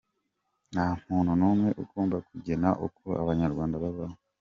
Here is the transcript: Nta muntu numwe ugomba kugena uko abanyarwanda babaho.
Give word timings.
Nta 0.73 0.87
muntu 1.07 1.31
numwe 1.39 1.69
ugomba 1.83 2.17
kugena 2.27 2.69
uko 2.85 3.05
abanyarwanda 3.21 3.75
babaho. 3.83 4.15